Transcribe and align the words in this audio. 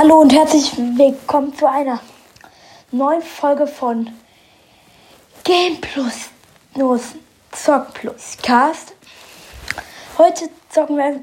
Hallo 0.00 0.20
und 0.20 0.32
herzlich 0.32 0.76
willkommen 0.76 1.52
zu 1.56 1.68
einer 1.68 1.98
neuen 2.92 3.20
Folge 3.20 3.66
von 3.66 4.08
Game 5.42 5.80
Plus 5.80 6.28
Los 6.76 7.16
Zock 7.50 7.94
Plus 7.94 8.36
Cast. 8.40 8.94
Heute 10.16 10.50
zocken 10.68 10.98
wir 10.98 11.20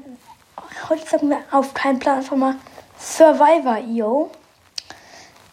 heute 0.90 1.06
zocken 1.06 1.30
wir 1.30 1.38
auf 1.52 1.72
keinen 1.72 1.98
Plan 1.98 2.18
einfach 2.18 2.36
mal 2.36 2.56
Survivor 3.00 3.78
IO. 3.78 4.30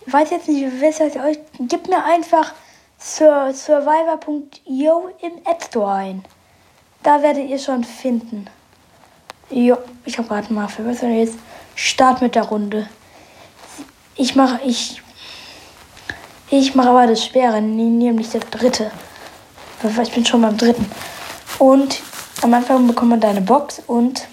Ich 0.05 0.11
weiß 0.11 0.31
jetzt 0.31 0.49
nicht, 0.49 0.59
wie 0.59 0.81
wisst 0.81 0.99
ihr 0.99 1.23
euch. 1.23 1.39
Gebt 1.59 1.87
mir 1.87 2.03
einfach 2.03 2.51
sur 2.99 3.53
survivor.io 3.53 5.11
im 5.21 5.37
App 5.45 5.63
Store 5.63 5.93
ein. 5.93 6.25
Da 7.03 7.23
werdet 7.23 7.47
ihr 7.47 7.59
schon 7.59 7.85
finden. 7.85 8.47
Jo, 9.49 9.77
ich 10.03 10.17
habe 10.17 10.27
gerade 10.27 10.51
mal 10.51 10.67
verbessert. 10.67 11.11
Jetzt 11.11 11.37
Start 11.73 12.21
mit 12.21 12.35
der 12.35 12.43
Runde. 12.43 12.89
Ich 14.15 14.35
mache 14.35 14.59
ich 14.65 15.01
ich 16.55 16.75
mache 16.75 16.89
aber 16.89 17.07
das 17.07 17.25
Schwere, 17.25 17.59
nämlich 17.63 18.29
das 18.29 18.47
dritte. 18.51 18.91
Ich 20.03 20.11
bin 20.11 20.23
schon 20.23 20.43
beim 20.43 20.55
dritten. 20.55 20.85
Und 21.57 21.99
am 22.43 22.53
Anfang 22.53 22.85
bekommt 22.85 23.09
man 23.09 23.19
deine 23.19 23.41
Box 23.41 23.81
und 23.87 24.27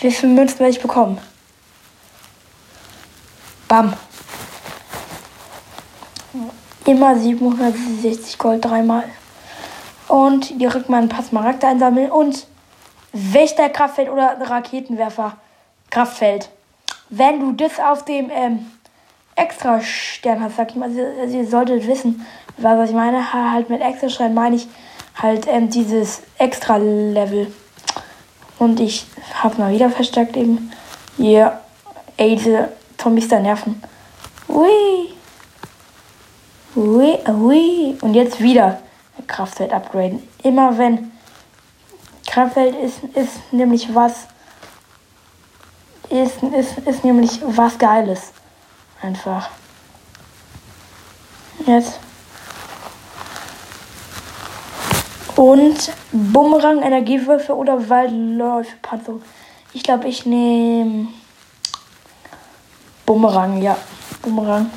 wie 0.00 0.10
viele 0.10 0.32
Münzen 0.32 0.60
werde 0.60 0.70
ich 0.70 0.80
bekommen? 0.80 1.18
Bam. 3.68 3.92
Immer 6.86 7.18
760 7.18 8.38
Gold 8.38 8.64
dreimal. 8.64 9.04
Und 10.08 10.58
direkt 10.58 10.88
mal 10.88 11.02
ein 11.02 11.10
paar 11.10 11.24
Smaragde 11.24 11.66
einsammeln 11.66 12.10
und 12.10 12.46
Wächter, 13.12 13.68
Kraftfeld 13.68 14.08
oder 14.08 14.38
Raketenwerfer. 14.40 15.36
Kraftfeld. 15.90 16.48
Wenn 17.10 17.40
du 17.40 17.52
das 17.52 17.78
auf 17.78 18.06
dem 18.06 18.30
ähm, 18.30 18.70
extra 19.38 19.80
Stern 19.80 20.42
hast, 20.42 20.56
sag 20.56 20.70
ich 20.70 20.76
mal, 20.76 20.90
also 21.20 21.36
ihr 21.36 21.46
solltet 21.46 21.86
wissen, 21.86 22.26
was 22.56 22.90
ich 22.90 22.94
meine. 22.94 23.32
Halt 23.32 23.70
mit 23.70 23.80
extra 23.80 24.08
Stern 24.08 24.34
meine 24.34 24.56
ich 24.56 24.68
halt 25.14 25.46
ähm, 25.48 25.70
dieses 25.70 26.22
extra 26.38 26.76
Level. 26.76 27.52
Und 28.58 28.80
ich 28.80 29.06
habe 29.34 29.60
mal 29.60 29.72
wieder 29.72 29.90
verstärkt 29.90 30.36
eben. 30.36 30.72
Ja, 31.16 31.28
yeah. 31.28 31.60
ey, 32.16 32.36
diese 32.36 32.68
Zombies 32.96 33.28
da 33.28 33.38
nerven. 33.38 33.80
Ui. 34.48 35.14
Ui, 36.76 37.18
ui. 37.28 37.96
Und 38.00 38.14
jetzt 38.14 38.40
wieder 38.40 38.80
Kraftfeld 39.26 39.72
upgraden. 39.72 40.22
Immer 40.42 40.76
wenn 40.78 41.12
Kraftfeld 42.26 42.74
ist, 42.76 43.02
ist 43.14 43.52
nämlich 43.52 43.94
was. 43.94 44.26
Ist, 46.08 46.42
ist, 46.42 46.78
ist 46.86 47.04
nämlich 47.04 47.40
was 47.44 47.78
Geiles. 47.78 48.32
Einfach. 49.00 49.50
Jetzt. 51.66 52.00
Und 55.36 55.92
Bumerang, 56.10 56.82
Energiewürfe 56.82 57.54
oder 57.54 57.88
Waldläufe, 57.88 58.74
Panzer. 58.82 59.14
Ich 59.72 59.84
glaube, 59.84 60.08
ich 60.08 60.26
nehme 60.26 61.08
Bumerang, 63.06 63.62
ja. 63.62 63.76
Bumerang. 64.22 64.70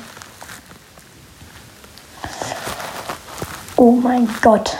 Oh 3.76 3.90
mein 3.90 4.28
Gott. 4.40 4.76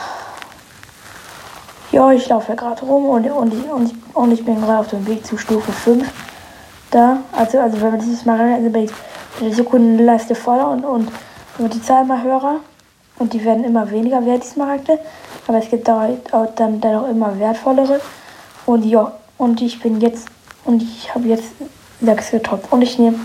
Ja, 1.91 2.13
ich 2.13 2.29
laufe 2.29 2.51
ja 2.51 2.55
gerade 2.55 2.83
rum 2.83 3.07
und, 3.07 3.27
und, 3.31 3.53
ich, 3.53 3.69
und, 3.69 3.93
und 4.15 4.33
ich 4.33 4.45
bin 4.45 4.61
gerade 4.61 4.79
auf 4.79 4.89
dem 4.89 5.07
Weg 5.07 5.27
zu 5.27 5.37
Stufe 5.37 5.73
5. 5.73 6.09
Da, 6.93 7.19
also, 7.33 7.59
also 7.59 7.81
wenn 7.81 7.91
man 7.91 8.01
dieses 8.01 8.25
Mal 8.25 8.55
also 8.55 8.71
bin 8.71 8.85
ich 8.85 8.93
die 9.43 9.53
Sekundenleiste 9.53 10.35
voller 10.35 10.69
und, 10.71 10.85
und, 10.85 11.09
und 11.59 11.75
die 11.75 11.83
Zahl 11.83 12.05
immer 12.05 12.23
höher. 12.23 12.61
Und 13.19 13.33
die 13.33 13.45
werden 13.45 13.65
immer 13.65 13.91
weniger 13.91 14.25
wert, 14.25 14.43
die 14.43 14.49
Smaragde. 14.49 14.99
Aber 15.47 15.59
es 15.59 15.69
gibt 15.69 15.89
auch 15.89 16.09
dann, 16.57 16.81
dann 16.81 17.11
immer 17.11 17.39
wertvollere. 17.39 18.01
Und 18.67 18.85
ja, 18.85 19.13
und 19.39 19.61
ich 19.61 19.81
bin 19.81 20.01
jetzt, 20.01 20.29
und 20.65 20.83
ich 20.83 21.15
habe 21.15 21.29
jetzt 21.29 21.53
6 22.01 22.31
getoppt. 22.31 22.73
Und 22.73 22.83
ich 22.83 22.99
nehme 22.99 23.19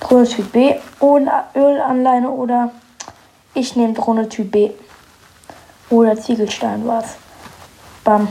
Drohne 0.00 0.26
Typ 0.26 0.52
B 0.52 0.74
ohne 0.98 1.30
Ölanleine 1.54 2.30
oder 2.30 2.70
ich 3.54 3.76
nehme 3.76 3.94
Drohne 3.94 4.28
Typ 4.28 4.50
B. 4.50 4.70
Oder 5.90 6.16
Ziegelstein 6.16 6.86
war 6.86 7.02
es. 7.02 7.16
Bam. 8.04 8.28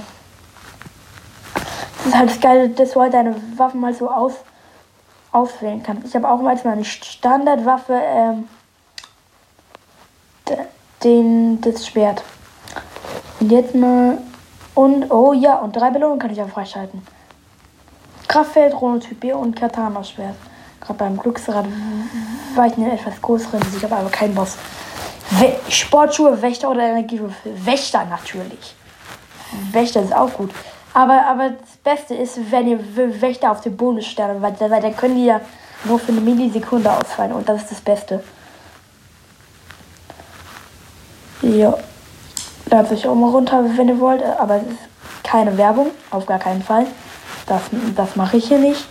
Das 1.53 2.05
ist 2.05 2.15
halt 2.15 2.29
das 2.29 2.39
Geile, 2.39 2.69
dass 2.69 2.91
du 2.91 3.01
halt 3.01 3.13
deine 3.13 3.35
Waffen 3.57 3.81
mal 3.81 3.93
so 3.93 4.09
aus 4.09 4.33
auswählen 5.31 5.83
kannst. 5.83 6.07
Ich 6.07 6.15
habe 6.15 6.29
auch 6.29 6.41
mal 6.41 6.59
meine 6.63 6.85
Standardwaffe, 6.85 7.93
ähm, 7.93 8.47
den, 11.03 11.61
das 11.61 11.87
Schwert. 11.87 12.23
Und 13.39 13.51
jetzt 13.51 13.75
mal. 13.75 14.17
Und, 14.75 15.11
oh 15.11 15.33
ja, 15.33 15.55
und 15.55 15.75
drei 15.75 15.89
Belohnungen 15.89 16.19
kann 16.19 16.31
ich 16.31 16.41
auch 16.41 16.47
freischalten. 16.47 17.01
Kraftfeld, 18.27 18.73
Chronotyp 18.73 19.19
B 19.19 19.33
und 19.33 19.55
Katana-Schwert. 19.55 20.35
Gerade 20.79 20.99
beim 20.99 21.17
Glücksrad 21.17 21.65
war 22.55 22.67
ich 22.67 22.77
eine 22.77 22.93
etwas 22.93 23.21
größeren 23.21 23.61
Sieg, 23.63 23.83
aber, 23.83 23.97
aber 23.97 24.09
kein 24.09 24.33
Boss. 24.33 24.55
We 25.31 25.55
Sportschuhe, 25.69 26.41
Wächter 26.41 26.69
oder 26.69 26.83
Energiewürfel? 26.83 27.65
Wächter 27.65 28.05
natürlich. 28.05 28.75
Wächter 29.71 30.01
ist 30.01 30.15
auch 30.15 30.31
gut. 30.33 30.51
Aber, 30.99 31.25
aber 31.27 31.51
das 31.51 31.77
Beste 31.81 32.13
ist, 32.13 32.51
wenn 32.51 32.67
ihr 32.67 32.79
Wächter 33.21 33.51
auf 33.51 33.61
den 33.61 33.77
Bonussterne, 33.77 34.41
weil, 34.41 34.53
weil 34.59 34.81
dann 34.81 34.97
können 34.97 35.15
die 35.15 35.27
ja 35.27 35.39
nur 35.85 35.97
für 35.97 36.11
eine 36.11 36.19
Millisekunde 36.19 36.91
ausfallen 36.91 37.31
und 37.31 37.47
das 37.47 37.61
ist 37.61 37.71
das 37.71 37.79
Beste. 37.79 38.21
Ja. 41.41 41.73
Ladet 42.69 42.91
euch 42.91 43.07
auch 43.07 43.15
mal 43.15 43.29
runter, 43.29 43.63
wenn 43.77 43.87
ihr 43.87 43.97
wollt, 44.01 44.21
aber 44.23 44.57
es 44.57 44.63
ist 44.63 45.23
keine 45.23 45.57
Werbung, 45.57 45.91
auf 46.11 46.25
gar 46.25 46.37
keinen 46.37 46.61
Fall. 46.61 46.85
Das, 47.47 47.61
das 47.95 48.17
mache 48.17 48.35
ich 48.35 48.49
hier 48.49 48.59
nicht. 48.59 48.85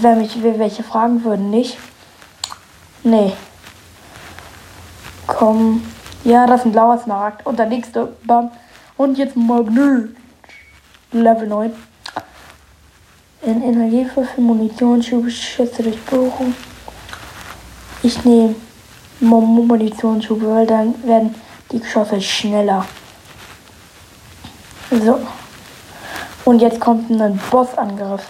Wenn 0.00 0.18
mich 0.18 0.42
welche 0.42 0.82
fragen 0.82 1.22
würden, 1.22 1.50
nicht. 1.50 1.78
Nee. 3.04 3.32
Komm. 5.28 5.86
Ja, 6.24 6.48
das 6.48 6.62
ist 6.62 6.66
ein 6.66 6.72
blauer 6.72 6.98
Smaragd. 6.98 7.46
Und 7.46 7.60
der 7.60 7.66
nächste. 7.66 8.12
Bam. 8.24 8.50
Und 8.96 9.18
jetzt 9.18 9.36
Magnet. 9.36 10.16
Level 11.12 11.46
9. 11.46 11.72
In 13.42 13.62
Energiewürfel, 13.62 14.42
Munitionsschub, 14.42 15.30
Schütze 15.30 15.82
durch 15.82 16.00
Bohrung. 16.04 16.54
Ich 18.02 18.24
nehme 18.24 18.54
Munitionsschub, 19.20 20.42
weil 20.42 20.66
dann 20.66 20.94
werden 21.06 21.34
die 21.70 21.80
Geschosse 21.80 22.20
schneller. 22.20 22.86
So. 24.90 25.20
Und 26.44 26.60
jetzt 26.60 26.80
kommt 26.80 27.10
ein 27.10 27.40
Bossangriff. 27.50 28.26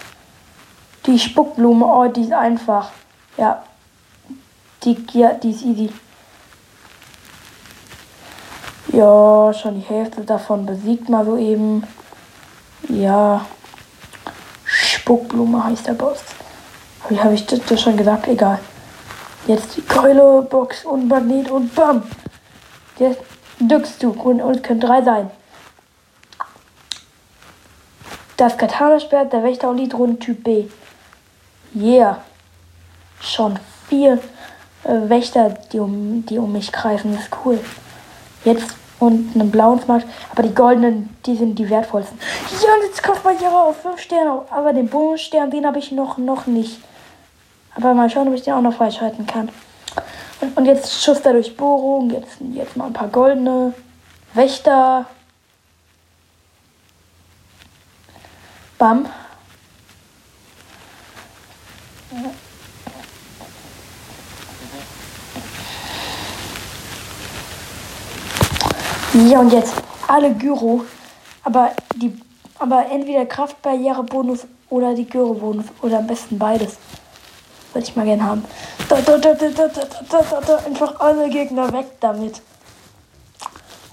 Die 1.05 1.19
Spuckblume, 1.19 1.85
oh, 1.85 2.07
die 2.07 2.21
ist 2.21 2.33
einfach. 2.33 2.91
Ja. 3.37 3.63
Die, 4.83 4.97
ja, 5.13 5.33
die 5.33 5.51
ist 5.51 5.63
easy. 5.63 5.89
Ja, 8.91 9.53
schon 9.53 9.75
die 9.75 9.87
Hälfte 9.87 10.21
davon 10.21 10.65
besiegt 10.65 11.09
mal 11.09 11.25
so 11.25 11.37
eben. 11.37 11.83
Ja. 12.89 13.45
Spuckblume 14.65 15.63
heißt 15.63 15.87
der 15.87 15.93
Boss. 15.93 16.19
Wie 17.09 17.19
habe 17.19 17.33
ich 17.33 17.45
das 17.45 17.81
schon 17.81 17.97
gesagt? 17.97 18.27
Egal. 18.27 18.59
Jetzt 19.47 19.75
die 19.75 19.81
Keule, 19.81 20.41
Box 20.49 20.85
und 20.85 21.07
Magnet 21.07 21.51
und 21.51 21.75
BAM! 21.75 22.03
Jetzt 22.97 23.19
drückst 23.59 24.01
du 24.01 24.11
und, 24.11 24.39
es 24.39 24.63
können 24.63 24.79
drei 24.79 25.01
sein. 25.01 25.29
Das 28.37 28.57
Katana-Schwert, 28.57 29.33
der 29.33 29.43
Wächter 29.43 29.69
und 29.69 29.77
die 29.77 29.89
Drohne 29.89 30.17
Typ 30.17 30.43
B. 30.43 30.65
Yeah. 31.75 32.23
Schon 33.19 33.59
vier 33.89 34.19
äh, 34.83 35.09
Wächter, 35.09 35.49
die 35.71 35.79
um, 35.79 36.25
die 36.25 36.37
um 36.37 36.51
mich 36.51 36.71
greifen. 36.71 37.13
Das 37.13 37.23
ist 37.23 37.31
cool. 37.45 37.59
Jetzt 38.45 38.75
und 39.03 39.35
einen 39.35 39.51
blauen 39.51 39.79
Smart. 39.81 40.05
Aber 40.31 40.43
die 40.43 40.53
goldenen, 40.53 41.15
die 41.25 41.35
sind 41.35 41.59
die 41.59 41.69
wertvollsten. 41.69 42.17
Ja, 42.61 42.73
und 42.75 42.83
jetzt 42.85 43.03
Kopfbarriere 43.03 43.63
auf 43.63 43.81
5 43.81 43.99
Sterne. 43.99 44.41
Aber 44.49 44.73
den 44.73 44.87
Bonusstern, 44.87 45.51
den 45.51 45.65
habe 45.65 45.79
ich 45.79 45.91
noch, 45.91 46.17
noch 46.17 46.45
nicht. 46.45 46.79
Aber 47.75 47.93
mal 47.93 48.09
schauen, 48.09 48.27
ob 48.27 48.33
ich 48.33 48.43
den 48.43 48.53
auch 48.53 48.61
noch 48.61 48.73
freischalten 48.73 49.25
kann. 49.25 49.49
Und, 50.41 50.57
und 50.57 50.65
jetzt 50.65 51.03
Schuss 51.03 51.21
der 51.21 51.33
Durchbohrung. 51.33 52.09
Jetzt, 52.11 52.37
jetzt 52.53 52.77
mal 52.77 52.87
ein 52.87 52.93
paar 52.93 53.09
goldene. 53.09 53.73
Wächter. 54.33 55.05
Bam. 58.77 59.05
Ja, 62.11 62.29
Ja, 69.13 69.39
und 69.39 69.53
jetzt 69.53 69.73
alle 70.07 70.33
Gyro. 70.33 70.83
Aber 71.43 71.71
die 71.95 72.13
aber 72.59 72.85
entweder 72.89 73.25
Kraftbarrierebonus 73.25 74.47
oder 74.69 74.93
die 74.93 75.05
Gyro-Bonus. 75.05 75.65
Oder 75.81 75.99
am 75.99 76.07
besten 76.07 76.39
beides. 76.39 76.77
Würde 77.73 77.87
ich 77.87 77.95
mal 77.95 78.05
gern 78.05 78.23
haben. 78.23 78.45
Da, 78.87 79.01
da, 79.01 79.17
da, 79.17 79.33
da, 79.33 79.49
da, 79.49 79.67
da, 79.67 79.81
da, 80.09 80.21
da, 80.21 80.41
da, 80.41 80.55
Einfach 80.65 80.99
alle 80.99 81.29
Gegner 81.29 81.71
weg 81.73 81.87
damit. 81.99 82.41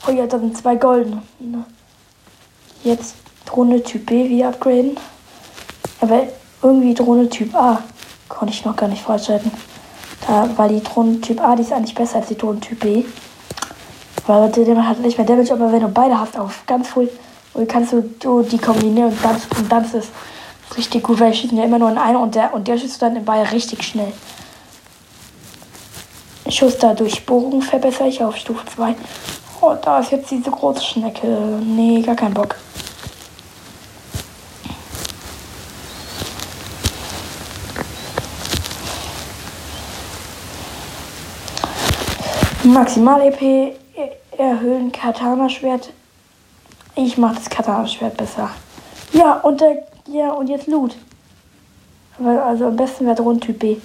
Oh 0.06 0.12
ja, 0.12 0.26
da 0.26 0.38
sind 0.38 0.56
zwei 0.56 0.76
Golden. 0.76 1.22
Ne. 1.38 1.64
Jetzt 2.84 3.16
Drohne 3.44 3.82
Typ 3.82 4.06
B 4.06 4.28
wieder 4.28 4.48
upgraden. 4.48 4.96
Aber 6.00 6.28
irgendwie 6.62 6.94
Drohne 6.94 7.28
Typ 7.28 7.54
A 7.54 7.82
konnte 8.28 8.54
ich 8.54 8.64
noch 8.64 8.76
gar 8.76 8.88
nicht 8.88 9.02
freischalten. 9.02 9.50
Da, 10.26 10.48
war 10.56 10.68
die 10.68 10.82
Drohne 10.82 11.20
Typ 11.20 11.42
A, 11.42 11.56
die 11.56 11.62
ist 11.62 11.72
eigentlich 11.72 11.94
besser 11.94 12.18
als 12.18 12.28
die 12.28 12.38
Drohne 12.38 12.60
Typ 12.60 12.80
B. 12.80 13.04
Weil 14.26 14.50
der 14.50 14.88
hat 14.88 15.00
nicht 15.00 15.18
mehr 15.18 15.26
Damage, 15.26 15.52
aber 15.52 15.72
wenn 15.72 15.80
du 15.80 15.88
beide 15.88 16.18
hast 16.18 16.38
auf 16.38 16.62
ganz 16.66 16.88
voll, 16.88 17.08
kannst 17.66 17.92
du, 17.92 18.02
du 18.20 18.42
die 18.42 18.58
kombinieren 18.58 19.10
und 19.10 19.24
dann, 19.24 19.36
und 19.58 19.72
dann 19.72 19.84
ist 19.84 19.94
es 19.94 20.08
richtig 20.76 21.02
gut, 21.02 21.18
weil 21.20 21.32
ich 21.32 21.40
schießen 21.40 21.56
ja 21.56 21.64
immer 21.64 21.78
nur 21.78 21.90
in 21.90 21.98
eine 21.98 22.18
und 22.18 22.34
der 22.34 22.54
und 22.54 22.68
der 22.68 22.78
schießt 22.78 23.02
dann 23.02 23.16
in 23.16 23.24
beide 23.24 23.50
richtig 23.50 23.82
schnell. 23.82 24.12
Schuss 26.48 26.78
da 26.78 26.94
Durchbohrung 26.94 27.62
verbessere 27.62 28.08
ich 28.08 28.22
auf 28.22 28.36
Stufe 28.36 28.64
2. 28.74 28.94
Oh, 29.60 29.74
da 29.80 30.00
ist 30.00 30.10
jetzt 30.10 30.30
diese 30.30 30.50
große 30.50 30.82
Schnecke. 30.82 31.26
Nee, 31.26 32.02
gar 32.02 32.16
kein 32.16 32.34
Bock. 32.34 32.56
Maximal-EP 42.64 43.74
erhöhen 44.40 44.92
Katana-Schwert. 44.92 45.92
Ich 46.96 47.18
mache 47.18 47.36
das 47.36 47.50
Katana-Schwert 47.50 48.16
besser. 48.16 48.50
Ja, 49.12 49.34
und 49.40 49.60
der, 49.60 49.86
ja, 50.06 50.32
und 50.32 50.48
jetzt 50.48 50.66
Loot. 50.66 50.96
Also 52.18 52.66
am 52.66 52.76
besten 52.76 53.06
wäre 53.06 53.16
Drohnentyp 53.16 53.58
B. 53.58 53.76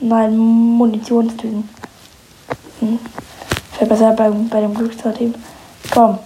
Nein, 0.00 0.36
Munitionstüten. 0.36 1.68
Hm. 2.80 2.98
Wäre 3.78 3.88
besser 3.88 4.12
bei, 4.12 4.30
bei 4.30 4.60
dem 4.60 4.74
Glücksteam. 4.74 5.34
Komm. 5.92 6.18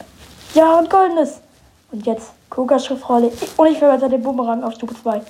Ja, 0.55 0.79
und 0.79 0.91
goldenes. 0.91 1.41
Und 1.91 2.07
jetzt 2.07 2.33
Coca-Schriftrolle. 2.51 3.33
Und 3.57 3.67
ich 3.67 3.79
verbessere 3.79 4.11
den 4.11 4.23
Bumerang 4.23 4.63
auf 4.63 4.75
Stufe 4.75 4.95
2. 5.01 5.23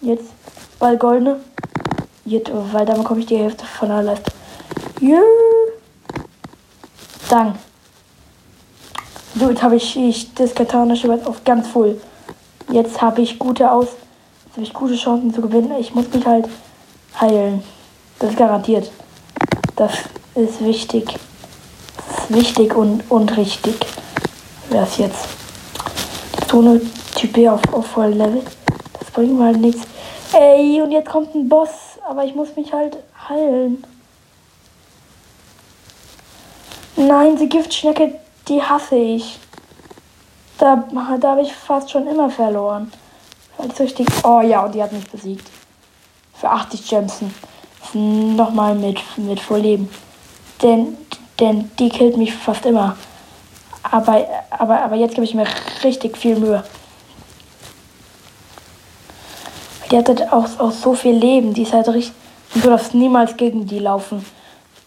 Jetzt 0.00 0.30
Ball 0.78 0.96
goldene. 0.96 1.40
Jetzt, 2.24 2.50
weil 2.72 2.84
damit 2.84 3.04
komme 3.04 3.20
ich 3.20 3.26
die 3.26 3.36
Hälfte 3.36 3.64
von 3.64 3.88
der 3.88 4.02
Leiste. 4.02 4.32
Yeah. 5.00 5.20
Dann. 7.28 7.54
So, 9.34 9.48
jetzt 9.48 9.62
habe 9.62 9.76
ich, 9.76 9.96
ich 9.96 10.34
das 10.34 10.54
Katana-Schwert 10.54 11.26
auf 11.26 11.42
ganz 11.42 11.66
voll. 11.68 11.98
Jetzt 12.70 13.00
habe 13.00 13.22
ich 13.22 13.38
gute 13.38 13.70
Aus. 13.70 13.88
Jetzt 14.44 14.56
habe 14.56 14.62
ich 14.62 14.74
gute 14.74 14.94
Chancen 14.94 15.32
zu 15.32 15.40
gewinnen. 15.40 15.72
Ich 15.80 15.94
muss 15.94 16.12
mich 16.12 16.26
halt 16.26 16.46
heilen. 17.18 17.62
Das 18.18 18.30
ist 18.30 18.38
garantiert. 18.38 18.90
Das 19.76 19.92
ist 20.34 20.62
wichtig. 20.62 21.16
Das 21.96 22.24
ist 22.24 22.34
wichtig 22.34 22.74
und, 22.76 23.10
und 23.10 23.34
richtig. 23.36 23.74
Wäre 24.68 24.84
es 24.84 24.98
jetzt. 24.98 25.28
So 26.50 26.60
eine 26.60 26.80
Typ 27.14 27.38
auf, 27.48 27.60
auf 27.72 27.86
voll 27.86 28.10
Level. 28.10 28.42
Das 28.98 29.10
bringt 29.12 29.38
mir 29.38 29.46
halt 29.46 29.60
nichts. 29.60 29.82
Ey, 30.34 30.82
und 30.82 30.92
jetzt 30.92 31.08
kommt 31.08 31.34
ein 31.34 31.48
Boss. 31.48 31.70
Aber 32.06 32.24
ich 32.24 32.34
muss 32.34 32.54
mich 32.54 32.70
halt 32.70 32.98
heilen. 33.28 33.82
Nein, 36.96 37.36
die 37.36 37.48
Giftschnecke, 37.48 38.18
die 38.52 38.62
hasse 38.62 38.96
ich. 38.96 39.38
Da, 40.58 40.84
da 41.20 41.30
habe 41.30 41.42
ich 41.42 41.52
fast 41.52 41.90
schon 41.90 42.06
immer 42.06 42.30
verloren. 42.30 42.92
Ich 43.64 43.80
richtig. 43.80 44.06
Oh 44.24 44.40
ja, 44.40 44.64
und 44.64 44.74
die 44.74 44.82
hat 44.82 44.92
mich 44.92 45.08
besiegt. 45.10 45.48
Für 46.34 46.50
80 46.50 46.88
Gemsen. 46.88 47.34
Nochmal 47.94 48.74
mit, 48.74 49.00
mit 49.16 49.40
Vorleben. 49.40 49.88
Denn, 50.62 50.96
denn 51.40 51.70
die 51.78 51.88
killt 51.88 52.16
mich 52.16 52.34
fast 52.34 52.66
immer. 52.66 52.96
Aber, 53.82 54.24
aber, 54.50 54.82
aber 54.82 54.96
jetzt 54.96 55.14
gebe 55.14 55.24
ich 55.24 55.34
mir 55.34 55.46
richtig 55.82 56.16
viel 56.16 56.36
Mühe. 56.38 56.62
Die 59.90 59.96
hat 59.96 60.08
halt 60.08 60.32
auch, 60.32 60.48
auch 60.58 60.70
so 60.70 60.94
viel 60.94 61.14
Leben. 61.14 61.54
Die 61.54 61.62
ist 61.62 61.72
halt 61.72 61.88
richtig. 61.88 62.14
Du 62.54 62.60
darfst 62.68 62.94
niemals 62.94 63.36
gegen 63.36 63.66
die 63.66 63.78
laufen. 63.78 64.24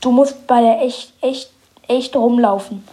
Du 0.02 0.12
musst 0.12 0.48
bei 0.48 0.62
der 0.62 0.82
echt, 0.82 1.14
echt 1.22 1.50
echt 1.88 2.16
rumlaufen. 2.16 2.84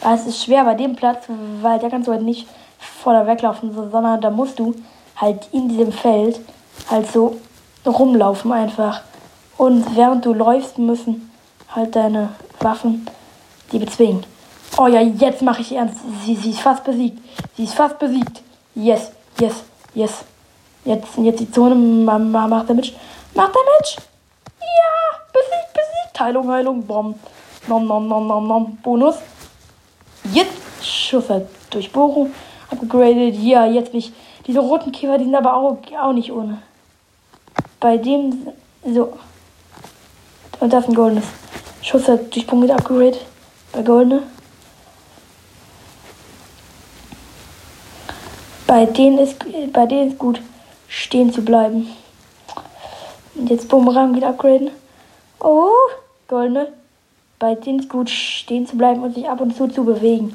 Es 0.00 0.26
ist 0.26 0.44
schwer 0.44 0.64
bei 0.64 0.74
dem 0.74 0.94
Platz, 0.94 1.24
weil 1.62 1.78
da 1.78 1.88
kannst 1.88 2.08
du 2.08 2.12
halt 2.12 2.22
nicht 2.22 2.46
vorne 2.78 3.26
weglaufen, 3.26 3.72
sondern 3.72 4.20
da 4.20 4.30
musst 4.30 4.58
du 4.58 4.74
halt 5.16 5.48
in 5.52 5.68
diesem 5.68 5.92
Feld 5.92 6.40
halt 6.90 7.10
so 7.10 7.36
rumlaufen 7.84 8.52
einfach. 8.52 9.00
Und 9.56 9.96
während 9.96 10.24
du 10.24 10.34
läufst, 10.34 10.78
müssen 10.78 11.30
halt 11.74 11.96
deine 11.96 12.30
Waffen 12.60 13.06
die 13.72 13.78
bezwingen. 13.78 14.24
Oh 14.78 14.86
ja, 14.86 15.00
jetzt 15.00 15.42
mache 15.42 15.62
ich 15.62 15.72
ernst. 15.72 15.96
Sie, 16.24 16.36
sie 16.36 16.50
ist 16.50 16.60
fast 16.60 16.84
besiegt. 16.84 17.18
Sie 17.56 17.64
ist 17.64 17.74
fast 17.74 17.98
besiegt. 17.98 18.42
Yes, 18.74 19.10
yes, 19.40 19.54
yes. 19.94 20.24
Jetzt, 20.84 21.16
jetzt 21.16 21.40
die 21.40 21.50
Zone. 21.50 21.74
Macht 21.74 22.68
Damage. 22.68 22.92
Macht 23.34 23.54
Damage. 23.54 23.96
Ja, 24.60 25.20
besiegt, 25.32 25.72
besiegt. 25.72 26.20
Heilung, 26.20 26.50
Heilung, 26.50 26.86
Bomb. 26.86 27.16
Nom, 27.66 27.86
nom, 27.86 28.06
nom, 28.06 28.26
nom, 28.26 28.46
nom. 28.46 28.78
Bonus. 28.82 29.16
Jetzt 30.86 30.94
Schuffe. 30.94 31.48
Durchbohrung. 31.70 32.32
Upgraded. 32.70 33.34
Ja, 33.36 33.66
jetzt 33.66 33.92
nicht. 33.92 34.12
Diese 34.46 34.60
roten 34.60 34.92
Käfer, 34.92 35.18
die 35.18 35.24
sind 35.24 35.34
aber 35.34 35.54
auch, 35.54 35.78
auch 36.00 36.12
nicht 36.12 36.32
ohne. 36.32 36.62
Bei 37.80 37.96
dem. 37.96 38.48
So. 38.84 39.12
Und 40.60 40.72
das 40.72 40.84
ist 40.84 40.90
ein 40.90 40.94
goldenes. 40.94 41.24
Schuss 41.82 42.08
hat 42.08 42.34
Durchbohrung 42.34 42.60
mit 42.60 42.70
Upgrade. 42.70 43.18
Bei 43.72 43.82
goldene. 43.82 44.22
Bei 48.66 48.84
denen 48.84 49.18
ist 49.18 49.36
bei 49.72 49.86
denen 49.86 50.10
ist 50.10 50.18
gut 50.18 50.40
stehen 50.88 51.32
zu 51.32 51.42
bleiben. 51.42 51.88
Und 53.34 53.50
jetzt 53.50 53.68
Bumerang 53.68 54.14
wieder 54.14 54.28
upgraden. 54.28 54.70
Oh, 55.40 55.68
goldene 56.26 56.72
bei 57.38 57.54
denen 57.54 57.80
ist 57.80 57.88
gut 57.88 58.08
stehen 58.08 58.66
zu 58.66 58.76
bleiben 58.76 59.02
und 59.02 59.14
sich 59.14 59.28
ab 59.28 59.40
und 59.40 59.56
zu 59.56 59.68
zu 59.68 59.84
bewegen. 59.84 60.34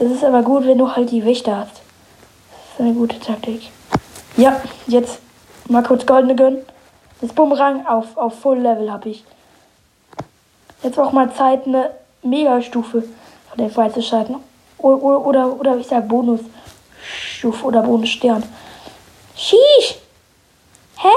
Das 0.00 0.10
ist 0.10 0.24
aber 0.24 0.42
gut, 0.42 0.66
wenn 0.66 0.78
du 0.78 0.90
halt 0.96 1.10
die 1.10 1.26
Wächter 1.26 1.58
hast. 1.58 1.74
Das 1.74 2.72
ist 2.72 2.80
eine 2.80 2.94
gute 2.94 3.20
Taktik. 3.20 3.68
Ja, 4.38 4.58
jetzt 4.86 5.20
mal 5.68 5.82
kurz 5.82 6.06
goldene 6.06 6.34
gönnen. 6.34 6.64
Das 7.20 7.34
Bumerang 7.34 7.86
auf, 7.86 8.16
auf 8.16 8.40
Full 8.40 8.60
Level 8.60 8.90
habe 8.90 9.10
ich. 9.10 9.24
Jetzt 10.82 10.98
auch 10.98 11.12
mal 11.12 11.30
Zeit, 11.34 11.66
eine 11.66 11.90
Megastufe 12.22 13.02
von 13.50 13.58
den 13.58 13.70
freizuschalten. 13.70 14.36
Oder, 14.78 15.26
oder, 15.26 15.60
oder 15.60 15.76
ich 15.76 15.86
sag 15.86 16.08
Bonusstufe 16.08 17.62
oder 17.62 17.82
Bonusstern. 17.82 18.42
Sheesh! 19.36 19.98
Hä? 20.96 21.08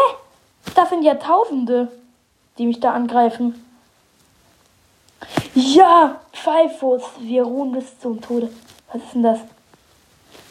Das 0.75 0.89
sind 0.89 1.03
ja 1.03 1.15
Tausende, 1.15 1.87
die 2.57 2.65
mich 2.65 2.81
da 2.81 2.91
angreifen. 2.91 3.62
Ja, 5.55 6.19
Pfeifos, 6.31 7.03
wir 7.19 7.43
ruhen 7.43 7.73
bis 7.73 7.99
zum 7.99 8.19
Tode. 8.19 8.49
Was 8.91 9.03
ist 9.03 9.13
denn 9.13 9.23
das? 9.23 9.39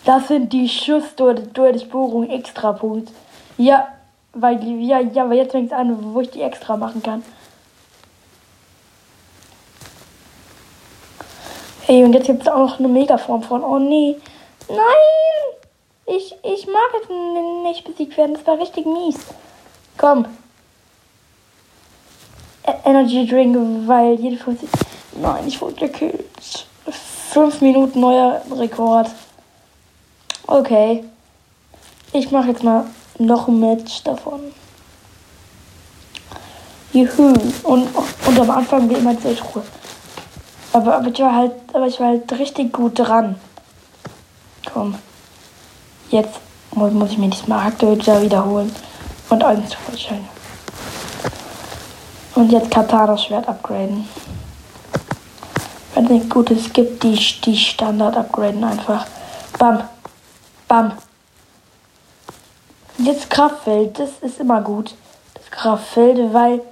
Das 0.04 0.28
sind 0.28 0.52
die 0.52 0.68
Schuss 0.68 1.14
durch, 1.16 1.40
durch 1.52 1.88
Bohrung 1.88 2.28
extra 2.30 2.72
Punkt. 2.72 3.10
Ja, 3.58 3.88
weil 4.32 4.62
ja, 4.80 5.00
ja, 5.00 5.28
weil 5.28 5.38
jetzt 5.38 5.52
fängt 5.52 5.72
es 5.72 5.76
an, 5.76 6.14
wo 6.14 6.20
ich 6.20 6.30
die 6.30 6.42
extra 6.42 6.76
machen 6.76 7.02
kann. 7.02 7.24
Ey, 11.88 12.04
und 12.04 12.12
jetzt 12.12 12.26
gibt 12.26 12.42
es 12.42 12.48
auch 12.48 12.58
noch 12.58 12.78
eine 12.78 12.88
Megaform 12.88 13.42
von. 13.42 13.64
Oh 13.64 13.78
nee. 13.78 14.16
Nein! 14.68 14.78
Ich, 16.06 16.34
ich 16.44 16.66
mag 16.66 16.90
jetzt 16.94 17.10
nicht 17.64 17.84
besiegt 17.84 18.16
werden. 18.16 18.34
Das 18.34 18.46
war 18.46 18.58
richtig 18.58 18.86
mies. 18.86 19.18
Komm. 19.98 20.26
E 22.66 22.72
Energy 22.84 23.26
Drink, 23.26 23.56
weil 23.86 24.14
jede 24.20 24.36
Funktion. 24.36 24.70
Nein, 25.20 25.44
ich 25.46 25.60
wurde 25.60 25.74
gekillt. 25.74 26.66
Fünf 27.30 27.60
Minuten 27.60 28.00
neuer 28.00 28.42
Rekord. 28.50 29.10
Okay. 30.46 31.04
Ich 32.12 32.30
mache 32.30 32.48
jetzt 32.48 32.62
mal 32.62 32.84
noch 33.18 33.48
ein 33.48 33.58
Match 33.58 34.02
davon. 34.04 34.40
Juhu. 36.92 37.32
Und, 37.62 37.88
und 38.26 38.40
am 38.40 38.50
Anfang 38.50 38.88
wie 38.90 38.94
immer 38.94 39.14
sehr 39.16 39.40
Ruhe. 39.40 39.62
Aber, 40.74 40.96
aber, 40.96 41.08
ich 41.08 41.18
war 41.20 41.34
halt, 41.34 41.52
aber 41.72 41.86
ich 41.86 41.98
war 42.00 42.08
halt 42.08 42.30
richtig 42.38 42.72
gut 42.72 42.98
dran. 42.98 43.36
Komm. 44.72 44.94
Jetzt 46.10 46.40
muss, 46.74 46.92
muss 46.92 47.10
ich 47.12 47.18
mir 47.18 47.28
diesmal 47.28 47.64
Hackdeutscher 47.64 48.22
wiederholen. 48.22 48.74
Und 49.30 49.42
eins 49.42 49.74
vorstellen. 49.74 50.28
Und 52.34 52.50
jetzt 52.50 52.70
Katana-Schwert 52.70 53.46
upgraden. 53.46 54.08
Wenn 55.94 56.04
es 56.04 56.10
nichts 56.10 56.30
Gutes 56.30 56.72
gibt, 56.72 57.02
die, 57.02 57.18
die 57.44 57.56
Standard 57.56 58.16
upgraden 58.16 58.64
einfach. 58.64 59.06
Bam. 59.58 59.82
Bam. 60.66 60.92
Jetzt 62.98 63.28
Kraftfeld, 63.28 63.98
das 63.98 64.10
ist 64.22 64.40
immer 64.40 64.62
gut. 64.62 64.94
Das 65.34 65.50
Kraftfeld, 65.50 66.32
weil 66.32 66.62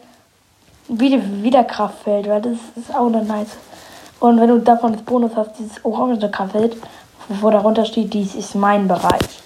wieder, 0.89 1.19
wieder 1.43 1.65
Kraftfeld, 1.65 2.29
weil 2.29 2.41
das 2.41 2.59
ist 2.77 2.95
auch 2.95 3.07
eine 3.07 3.23
nice. 3.23 3.57
Und 4.21 4.41
wenn 4.41 4.49
du 4.49 4.59
davon 4.59 4.93
das 4.93 5.03
Bonus 5.03 5.33
hast, 5.37 5.59
dieses 5.59 5.85
orange 5.85 6.31
Kraftfeld, 6.31 6.77
wo 7.29 7.51
darunter 7.51 7.85
steht, 7.85 8.13
dies 8.15 8.35
ist 8.35 8.55
mein 8.55 8.89
Bereich. 8.89 9.43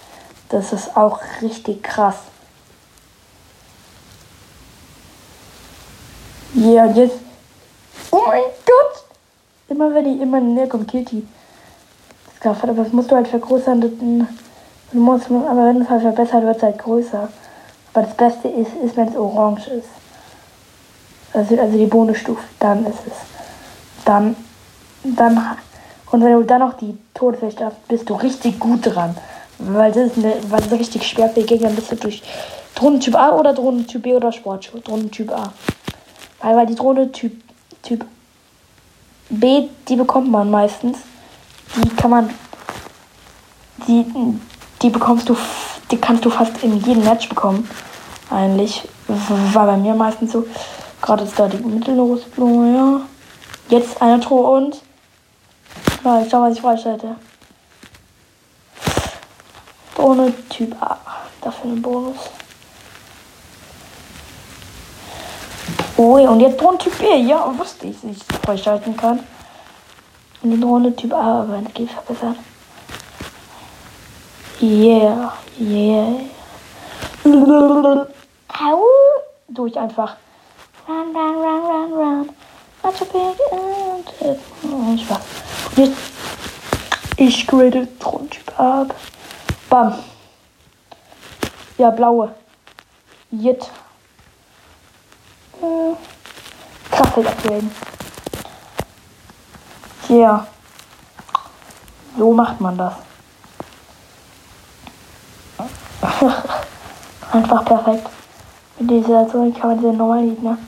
Das 0.48 0.72
ist 0.72 0.96
auch 0.96 1.20
richtig 1.42 1.82
krass. 1.82 2.16
Ja, 6.64 6.86
yeah, 6.86 6.86
jetzt. 6.94 7.16
Oh 8.10 8.22
mein 8.26 8.40
Gott! 8.64 9.04
Immer 9.68 9.94
wenn 9.94 10.06
ich 10.06 10.18
immer 10.22 10.40
näher 10.40 10.66
komme, 10.66 10.86
killt 10.86 11.10
die. 11.10 11.26
Das 12.26 12.40
Kraftfeld, 12.40 12.70
aber 12.70 12.84
das 12.84 12.92
musst 12.94 13.10
du 13.10 13.16
halt 13.16 13.28
vergrößern. 13.28 13.82
Du 13.82 14.98
musst, 14.98 15.26
aber 15.30 15.66
wenn 15.66 15.82
es 15.82 15.90
halt 15.90 16.00
verbessert 16.00 16.42
wird, 16.42 16.56
es 16.56 16.62
halt 16.62 16.78
größer. 16.78 17.28
Aber 17.92 18.06
das 18.06 18.16
Beste 18.16 18.48
ist, 18.48 18.70
ist 18.82 18.96
wenn 18.96 19.08
es 19.08 19.16
orange 19.16 19.66
ist. 19.72 19.88
Also, 21.34 21.60
also 21.60 21.76
die 21.76 21.84
Bonusstufe, 21.84 22.42
dann 22.60 22.86
ist 22.86 23.00
es. 23.06 23.12
Dann, 24.06 24.34
dann, 25.02 25.58
und 26.12 26.24
wenn 26.24 26.32
du 26.32 26.44
dann 26.44 26.60
noch 26.60 26.78
die 26.78 26.96
Todeswächter 27.12 27.66
hast, 27.66 27.88
bist 27.88 28.08
du 28.08 28.14
richtig 28.14 28.58
gut 28.58 28.86
dran. 28.86 29.14
Weil 29.58 29.92
das 29.92 30.06
ist, 30.06 30.16
eine, 30.16 30.32
weil 30.48 30.60
das 30.60 30.72
ist 30.72 30.80
richtig 30.80 31.06
schwer 31.06 31.28
für 31.28 31.40
die 31.40 31.46
Gegner, 31.46 31.68
bist 31.68 31.92
du 31.92 31.96
durch 31.96 32.22
Drohnentyp 32.74 33.16
A 33.16 33.32
oder 33.32 33.52
Drohnentyp 33.52 34.02
B 34.02 34.14
oder 34.14 34.32
Sportschuh. 34.32 34.78
Drohnentyp 34.78 35.30
A. 35.30 35.52
Weil, 36.44 36.66
die 36.66 36.74
Drohne 36.74 37.10
Typ, 37.10 37.32
typ 37.82 38.04
B, 39.30 39.68
die 39.88 39.96
bekommt 39.96 40.30
man 40.30 40.50
meistens. 40.50 40.98
Die 41.76 41.88
kann 41.90 42.10
man, 42.10 42.30
die, 43.86 44.04
die 44.82 44.90
bekommst 44.90 45.28
du 45.28 45.36
die 45.90 46.00
kannst 46.00 46.24
du 46.24 46.30
fast 46.30 46.62
in 46.62 46.80
jedem 46.80 47.04
Match 47.04 47.28
bekommen. 47.28 47.68
Eigentlich. 48.30 48.82
War 49.06 49.66
bei 49.66 49.76
mir 49.76 49.94
meistens 49.94 50.32
so. 50.32 50.46
Gerade 51.00 51.24
ist 51.24 51.38
da 51.38 51.46
die 51.46 51.58
mittellose 51.58 52.24
Blume, 52.30 52.76
ja. 52.76 53.00
Jetzt 53.68 54.00
eine 54.00 54.20
Truhe 54.20 54.48
und. 54.48 54.82
Ja, 56.04 56.20
ich 56.22 56.30
schau, 56.30 56.42
was 56.42 56.54
ich 56.54 56.60
freischalte. 56.60 57.16
Ohne 59.98 60.32
Typ 60.48 60.74
A. 60.82 60.98
Dafür 61.40 61.70
einen 61.70 61.82
Bonus. 61.82 62.16
Oh, 65.96 66.16
und 66.16 66.40
jetzt 66.40 66.60
Drohne 66.60 66.78
Typ 66.78 66.98
B. 66.98 67.16
Ja, 67.22 67.52
wusste 67.56 67.86
ich, 67.86 68.00
dass 68.00 68.10
ich 68.10 68.24
freischalten 68.44 68.96
kann. 68.96 69.20
Und 70.42 70.50
die 70.50 70.60
Drohne 70.60 70.94
Typ 70.94 71.12
A 71.12 71.42
aber 71.42 71.62
geht 71.72 71.90
verbessert. 71.90 72.36
Yeah, 74.60 75.32
yeah. 75.58 76.20
Au. 77.26 78.82
Durch 79.48 79.78
einfach. 79.78 80.16
Run, 80.88 81.14
run, 81.14 81.36
run, 81.36 81.62
run, 81.62 81.92
run. 81.92 82.30
Not 82.82 83.00
a 83.00 83.04
big 83.04 83.38
and 83.52 84.38
oh, 84.64 84.96
Spaß. 84.98 85.20
Jetzt. 85.76 85.96
Ich 87.16 87.46
grade 87.46 87.86
Throntyp 87.98 88.58
ab. 88.58 88.94
Bam. 89.70 89.94
Ja, 91.78 91.90
blaue. 91.90 92.34
Jetzt. 93.30 93.70
Äh, 95.62 96.94
Kraftfeld 96.94 97.26
upgraden. 97.26 97.70
Ja. 100.08 100.46
So 102.16 102.32
macht 102.32 102.60
man 102.60 102.78
das. 102.78 102.94
einfach 107.32 107.64
perfekt. 107.64 108.08
Mit 108.78 108.90
dieser 108.90 109.28
Zone 109.28 109.52
kann 109.52 109.70
man 109.70 109.78
diese 109.78 109.92
normalen 109.92 110.34
Gegner 110.34 110.58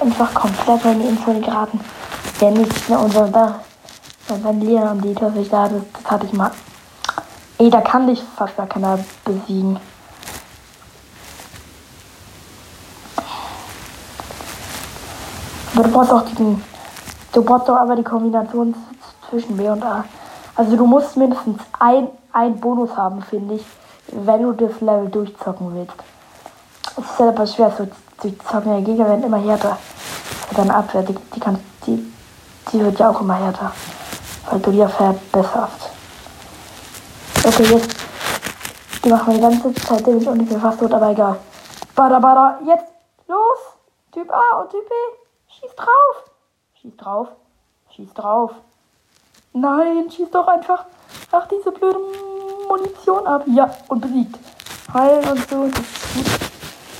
einfach 0.00 0.34
komplett 0.34 0.84
in 0.84 1.00
die 1.00 1.08
Info 1.08 1.32
geraten. 1.32 1.80
Der 2.40 2.50
nicht, 2.50 2.88
ne, 2.88 2.98
und 2.98 3.14
da, 3.14 3.60
dann 4.28 4.60
Leon 4.60 4.88
und 4.88 5.04
die 5.04 5.14
Töpfe 5.14 5.42
da, 5.50 5.68
das, 5.68 5.82
das 5.92 6.10
hatte 6.10 6.26
ich 6.26 6.32
mal. 6.32 6.50
Ey, 7.58 7.70
da 7.70 7.80
kann 7.80 8.06
dich 8.06 8.22
fast 8.36 8.56
gar 8.56 8.66
keiner 8.66 8.98
besiegen. 9.24 9.78
Du 15.74 15.82
brauchst 15.82 16.12
auch 16.12 16.24
diesen, 16.26 16.62
du 17.32 17.42
brauchst 17.42 17.68
doch 17.68 17.76
aber 17.76 17.96
die 17.96 18.02
Kombination 18.02 18.74
zwischen 19.28 19.56
B 19.56 19.68
und 19.68 19.82
A. 19.82 20.04
Also 20.54 20.76
du 20.76 20.86
musst 20.86 21.16
mindestens 21.16 21.60
ein, 21.78 22.08
ein 22.32 22.60
Bonus 22.60 22.96
haben, 22.96 23.22
finde 23.22 23.54
ich 23.54 23.64
wenn 24.12 24.42
du 24.42 24.52
das 24.52 24.80
Level 24.80 25.08
durchzocken 25.08 25.74
willst. 25.74 25.94
Es 26.96 27.04
ist 27.04 27.18
halt 27.18 27.36
aber 27.36 27.46
schwer 27.46 27.72
so 27.76 27.88
durchzocken. 28.20 28.72
Der 28.72 28.82
Gegner 28.82 29.08
werden 29.08 29.24
immer 29.24 29.38
härter. 29.38 29.78
Deine 30.54 30.74
Abwehr, 30.74 31.02
die, 31.02 31.16
die, 31.34 31.40
kann, 31.40 31.58
die, 31.86 32.12
die 32.70 32.80
wird 32.80 32.98
ja 32.98 33.10
auch 33.10 33.20
immer 33.20 33.34
härter. 33.34 33.72
Weil 34.50 34.60
du 34.60 34.70
die 34.70 34.78
ja 34.78 34.88
verbesserst. 34.88 35.90
Okay, 37.44 37.64
jetzt. 37.64 37.96
Die 39.04 39.08
machen 39.08 39.26
wir 39.28 39.34
die 39.34 39.40
ganze 39.40 39.74
Zeit 39.82 40.06
Damage 40.06 40.30
und 40.30 40.42
ich 40.42 40.48
bin 40.48 40.60
fast 40.60 40.78
tot, 40.78 40.92
aber 40.92 41.10
egal. 41.10 41.36
Bada, 41.94 42.18
bada, 42.18 42.58
jetzt. 42.66 42.84
Los. 43.26 43.58
Typ 44.12 44.30
A 44.30 44.60
und 44.60 44.70
Typ 44.70 44.86
B. 44.88 44.94
Schieß 45.60 45.74
drauf. 45.76 46.30
Schieß 46.80 46.96
drauf. 46.96 47.28
Schieß 47.94 48.14
drauf. 48.14 48.52
Nein, 49.52 50.10
schieß 50.10 50.30
doch 50.30 50.48
einfach. 50.48 50.86
Ach, 51.30 51.46
diese 51.48 51.70
blöden 51.70 52.00
Munition 52.68 53.26
ab. 53.26 53.44
Ja, 53.46 53.70
und 53.88 54.00
besiegt. 54.00 54.38
Heil 54.92 55.18
und 55.28 55.48
so. 55.48 55.68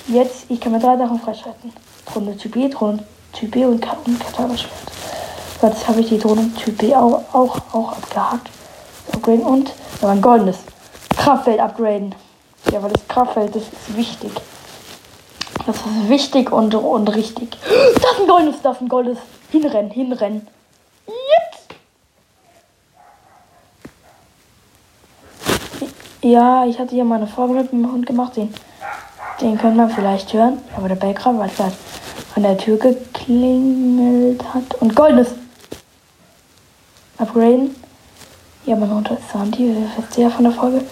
Jetzt, 0.08 0.50
ich 0.50 0.60
kann 0.60 0.72
mir 0.72 0.80
drei 0.80 0.96
Sachen 0.98 1.18
freischalten. 1.18 1.72
Drohne 2.06 2.36
Typ 2.36 2.52
B, 2.52 2.68
Drohne 2.68 3.04
Typ 3.32 3.52
B 3.52 3.64
und, 3.64 3.86
und 4.06 4.20
Katana-Schwert. 4.20 4.72
Jetzt 5.62 5.88
habe 5.88 6.00
ich 6.00 6.08
die 6.08 6.18
Drohne 6.18 6.52
Typ 6.54 6.76
B 6.76 6.94
auch, 6.94 7.22
auch, 7.32 7.56
auch 7.72 7.92
abgehakt. 7.92 8.50
Upgraden 9.12 9.44
und 9.44 9.72
aber 10.02 10.12
ein 10.12 10.20
goldenes 10.20 10.58
Kraftfeld 11.16 11.60
upgraden. 11.60 12.14
Ja, 12.70 12.82
weil 12.82 12.92
das 12.92 13.06
Kraftfeld, 13.08 13.54
das 13.54 13.62
ist 13.62 13.96
wichtig. 13.96 14.32
Das 15.66 15.76
ist 15.76 16.08
wichtig 16.08 16.50
und, 16.50 16.74
und 16.74 17.08
richtig. 17.14 17.56
Das 17.60 18.12
ist 18.12 18.20
ein 18.20 18.26
goldenes, 18.26 18.62
das 18.62 18.76
ist 18.76 18.82
ein 18.82 18.88
goldenes. 18.88 19.18
Hinrennen, 19.50 19.90
hinrennen. 19.90 20.48
Jetzt! 21.06 21.74
Ja, 26.22 26.64
ich 26.64 26.78
hatte 26.78 26.94
hier 26.94 27.04
mal 27.04 27.16
eine 27.16 27.26
Folge 27.26 27.54
mit 27.54 27.70
dem 27.70 27.92
Hund 27.92 28.06
gemacht. 28.06 28.36
Den, 28.36 28.52
den 29.40 29.58
könnte 29.58 29.76
man 29.76 29.90
vielleicht 29.90 30.32
hören. 30.32 30.58
Aber 30.76 30.88
der 30.88 30.96
Belgrad, 30.96 31.38
weil 31.38 31.50
halt 31.58 31.74
an 32.34 32.42
der 32.42 32.56
Tür 32.56 32.78
geklingelt 32.78 34.42
hat. 34.54 34.74
Und 34.80 34.96
goldenes. 34.96 35.34
Upgraden. 37.18 37.74
Ja, 38.64 38.76
mein 38.76 38.90
Hund 38.90 39.10
ist 39.10 39.30
Sandy. 39.30 39.76
Wisst 39.96 40.16
ihr 40.16 40.24
ja 40.24 40.30
von 40.30 40.44
der 40.44 40.52
Folge. 40.52 40.82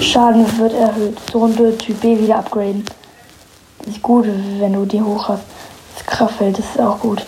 Schaden 0.00 0.58
wird 0.58 0.72
erhöht. 0.72 1.18
So 1.30 1.40
Runde 1.40 1.76
Typ 1.76 2.00
B 2.00 2.18
wieder 2.18 2.38
upgraden. 2.38 2.84
Ist 3.86 4.02
gut, 4.02 4.26
wenn 4.58 4.72
du 4.72 4.84
die 4.84 5.00
hoch 5.00 5.28
hast. 5.28 5.44
Das 5.94 6.06
Kraftfeld 6.06 6.58
ist 6.58 6.80
auch 6.80 6.98
gut. 7.00 7.22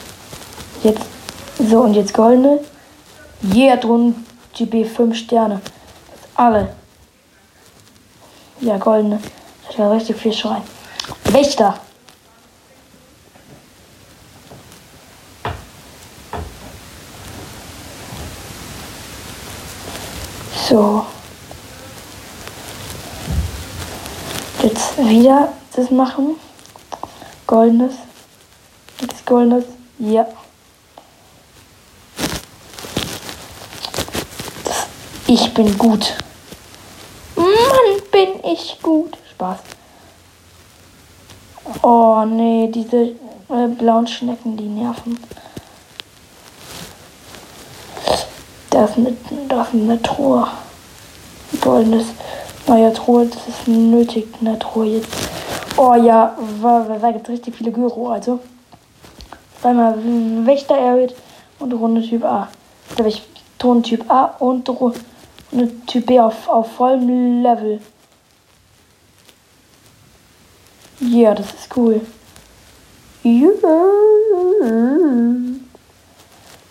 Jetzt. 0.82 1.04
So, 1.58 1.82
und 1.82 1.94
jetzt 1.94 2.14
goldene. 2.14 2.60
Jeder 3.42 3.82
yeah, 3.84 4.12
Typ 4.54 4.70
B 4.70 4.84
5 4.84 5.16
Sterne. 5.16 5.60
Alle. 6.34 6.74
Ja, 8.60 8.76
goldene. 8.78 9.20
Ich 9.68 9.78
habe 9.78 9.94
richtig 9.94 10.16
viel 10.16 10.32
Schreien. 10.32 10.62
Wächter. 11.24 11.78
So. 20.68 21.04
Jetzt 24.62 24.91
wieder 25.08 25.52
das 25.74 25.90
machen. 25.90 26.36
Goldenes. 27.46 27.94
Jetzt 29.00 29.26
goldenes. 29.26 29.64
Ja. 29.98 30.26
Das, 34.64 34.86
ich 35.26 35.52
bin 35.54 35.76
gut 35.78 36.14
bin 38.12 38.44
ich 38.44 38.78
gut. 38.82 39.16
Spaß. 39.30 39.58
Oh 41.82 42.24
nee, 42.24 42.70
diese 42.72 43.14
äh, 43.48 43.68
blauen 43.78 44.06
Schnecken, 44.06 44.56
die 44.56 44.68
nerven. 44.68 45.18
Da 48.70 48.84
ist 48.84 48.96
eine, 48.96 49.16
da 49.48 49.62
ist 49.62 49.74
eine 49.74 50.00
Truhe. 50.00 50.46
Goldenes. 51.60 52.06
Neue 52.66 52.92
Truhe, 52.92 53.26
das 53.26 53.48
ist 53.48 53.68
nötig, 53.68 54.26
eine 54.40 54.58
Truhe 54.58 54.86
jetzt. 54.86 55.08
Oh 55.76 55.94
ja, 55.94 56.36
war, 56.60 57.02
war 57.02 57.14
jetzt 57.14 57.28
richtig 57.28 57.56
viele 57.56 57.72
Gyro, 57.72 58.10
also. 58.10 58.40
Zweimal 59.60 59.96
Wächter 60.44 60.76
erhöht 60.76 61.14
und 61.58 61.72
Runde 61.72 62.02
Typ 62.02 62.24
A. 62.24 62.48
Da 62.96 63.04
ich 63.04 63.22
Ton 63.58 63.82
Typ 63.82 64.10
A 64.10 64.24
und 64.38 64.68
Runde 64.68 65.00
Typ 65.86 66.06
B 66.06 66.20
auf, 66.20 66.48
auf 66.48 66.72
vollem 66.72 67.42
Level. 67.42 67.80
Ja, 71.00 71.34
das 71.34 71.46
ist 71.46 71.76
cool. 71.76 72.00
Ja. 73.22 73.50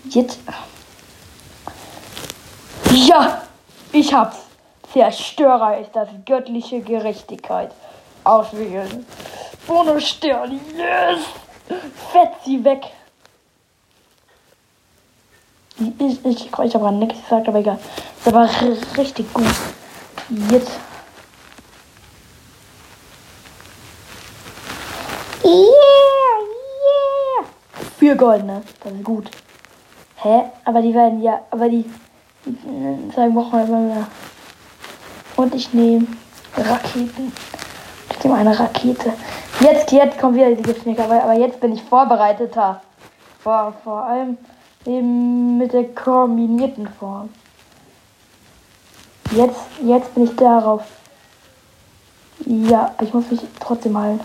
Jetzt. 0.09 0.39
Ja, 2.93 3.41
ich 3.93 4.13
hab's. 4.13 4.40
Zerstörer 4.93 5.79
ist 5.79 5.95
das 5.95 6.09
göttliche 6.25 6.81
Gerechtigkeit. 6.81 7.71
Auswählen. 8.23 9.05
Ohne 9.67 10.01
Stern. 10.01 10.59
Yes! 10.75 11.25
Fett 12.11 12.31
sie 12.43 12.63
weg. 12.63 12.81
Ich, 15.79 16.25
ich, 16.25 16.45
ich 16.45 16.75
habe 16.75 16.91
nichts 16.91 17.23
gesagt, 17.23 17.47
aber 17.47 17.59
egal. 17.59 17.79
Das 18.23 18.33
war 18.33 18.49
richtig 18.97 19.33
gut. 19.33 19.45
Jetzt. 20.51 20.71
Yeah, 25.43 25.53
yeah. 26.85 27.45
Vier 27.97 28.15
goldene. 28.15 28.61
Das 28.83 28.93
ist 28.93 29.03
gut. 29.03 29.31
Hä? 30.17 30.43
Aber 30.65 30.81
die 30.81 30.93
werden 30.93 31.21
ja. 31.21 31.41
Aber 31.49 31.67
die. 31.67 31.89
Sagen 33.15 33.33
wir 33.33 33.43
mal 33.43 33.65
mehr. 33.65 34.07
Und 35.41 35.55
ich 35.55 35.73
nehme 35.73 36.05
Raketen. 36.55 37.33
Ich 38.11 38.23
nehme 38.23 38.35
eine 38.37 38.59
Rakete. 38.59 39.11
Jetzt, 39.59 39.91
jetzt 39.91 40.19
kommt 40.19 40.35
wieder 40.35 40.53
die 40.53 40.61
Giftschnecker, 40.61 41.05
aber, 41.05 41.33
jetzt 41.33 41.59
bin 41.59 41.73
ich 41.73 41.81
vorbereiteter. 41.81 42.79
Vor, 43.41 43.73
vor 43.83 44.03
allem 44.03 44.37
eben 44.85 45.57
mit 45.57 45.73
der 45.73 45.85
kombinierten 45.95 46.87
Form. 46.99 47.29
Jetzt, 49.31 49.61
jetzt 49.83 50.13
bin 50.13 50.25
ich 50.25 50.35
darauf. 50.35 50.83
Ja, 52.45 52.93
ich 53.01 53.11
muss 53.11 53.31
mich 53.31 53.41
trotzdem 53.59 53.97
heilen. 53.97 54.19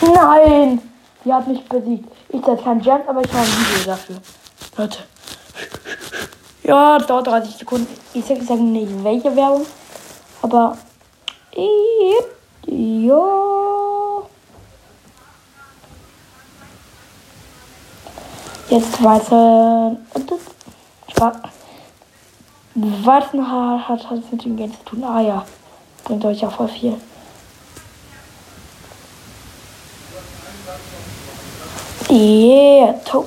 Nein! 0.00 0.82
Die 1.24 1.32
hat 1.32 1.46
mich 1.46 1.64
besiegt. 1.68 2.10
Ich 2.30 2.42
zeige 2.42 2.62
kein 2.64 2.80
Jump, 2.80 3.08
aber 3.08 3.20
ich 3.20 3.32
habe 3.32 3.42
ein 3.42 3.46
Video 3.46 3.92
dafür. 3.92 4.16
Leute. 4.76 4.98
Ja, 6.64 6.98
dauert 6.98 7.26
30 7.26 7.56
Sekunden. 7.56 7.88
Ich 8.14 8.24
sage 8.24 8.44
sag 8.44 8.58
nicht 8.58 9.02
welche 9.02 9.34
Werbung. 9.34 9.66
Aber. 10.42 10.76
Ja. 12.66 13.22
Jetzt 18.68 19.02
weiter. 19.02 19.96
Weizenhaar 22.74 23.88
hat, 23.88 24.08
hat 24.08 24.18
es 24.18 24.32
mit 24.32 24.44
dem 24.44 24.56
Geld 24.56 24.72
zu 24.72 24.84
tun. 24.84 25.04
Ah 25.04 25.20
ja. 25.20 25.44
Bringt 26.04 26.24
euch 26.24 26.40
ja 26.40 26.50
voll 26.50 26.68
viel. 26.68 26.96
Yeah, 32.08 32.92
to 33.04 33.26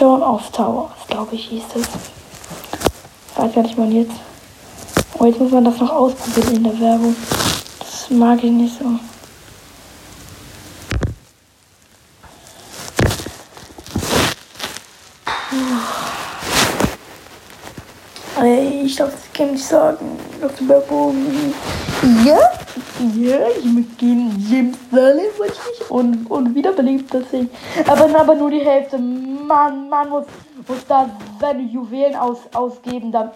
John 0.00 0.22
of 0.22 0.50
Towers, 0.50 0.92
glaube 1.08 1.34
ich, 1.34 1.48
hieß 1.48 1.62
es. 1.74 1.86
Weiß 3.36 3.54
gar 3.54 3.62
nicht 3.62 3.76
mal 3.76 3.92
jetzt. 3.92 4.14
Oh, 5.18 5.26
jetzt 5.26 5.38
muss 5.38 5.50
man 5.50 5.62
das 5.62 5.76
noch 5.76 5.92
ausprobieren 5.92 6.56
in 6.56 6.64
der 6.64 6.80
Werbung. 6.80 7.14
Das 7.80 8.08
mag 8.08 8.42
ich 8.42 8.50
nicht 8.50 8.78
so. 8.78 8.86
Ich 18.82 18.96
darf 18.96 19.10
das 19.10 19.20
kann 19.34 19.50
nicht 19.50 19.66
sagen. 19.66 20.18
Auf 20.42 20.54
der 20.58 20.68
Werbung. 20.68 21.14
Ja? 22.24 22.59
Ja, 23.00 23.48
ich 23.58 23.64
möchte 23.64 24.04
James 24.04 24.76
Sullivan 24.90 25.50
und, 25.88 26.26
und 26.26 26.54
wiederbelebt 26.54 27.14
das 27.14 27.30
Ding. 27.30 27.48
Aber, 27.86 28.14
aber 28.14 28.34
nur 28.34 28.50
die 28.50 28.60
Hälfte. 28.60 28.98
Mann, 28.98 29.88
man 29.88 30.10
muss, 30.10 30.26
muss 30.68 30.86
da 30.86 31.08
seine 31.40 31.62
Juwelen 31.62 32.14
aus, 32.14 32.40
ausgeben. 32.52 33.10
Dann. 33.10 33.30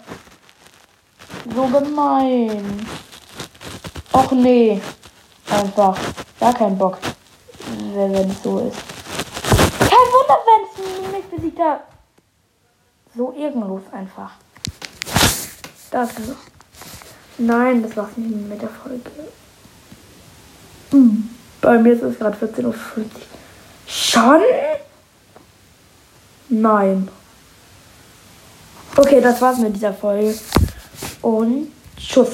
So 1.55 1.66
gemein. 1.66 2.87
Och 4.12 4.33
nee. 4.33 4.83
Einfach. 5.50 5.98
Gar 6.38 6.53
kein 6.53 6.77
Bock. 6.77 6.98
Wenn 7.94 8.31
es 8.31 8.42
so 8.42 8.59
ist. 8.59 8.77
Kein 9.79 10.09
Wunder, 10.12 10.38
wenn 10.44 10.64
es 10.66 11.12
mich 11.12 11.24
besiegt 11.24 11.59
hat. 11.59 11.85
So 13.16 13.33
ehrenlos 13.33 13.85
einfach. 13.92 14.33
Das 15.90 16.11
ist. 16.18 16.37
Nein, 17.38 17.83
das 17.83 17.96
war's 17.96 18.14
nicht 18.16 18.46
mit 18.46 18.61
der 18.61 18.68
Folge. 18.68 19.11
Hm. 20.94 21.28
Bei 21.61 21.76
mir 21.76 21.94
ist 21.94 22.02
es 22.02 22.18
gerade 22.18 22.37
14.50 22.37 22.66
Uhr. 22.66 22.74
Schon? 23.88 24.40
Nein. 26.48 27.09
Okay, 28.96 29.20
das 29.20 29.40
war's 29.40 29.59
mit 29.59 29.74
dieser 29.74 29.92
Folge. 29.92 30.35
Und 31.20 31.72
Tschüss. 31.96 32.28